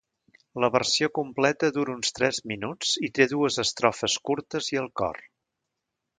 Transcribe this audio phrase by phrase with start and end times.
[0.63, 5.23] La versió completa dura uns tres minuts i té dues estrofes curtes i el cor.